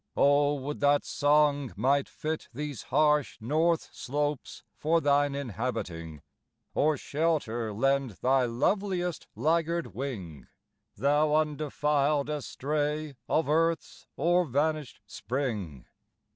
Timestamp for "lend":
7.71-8.09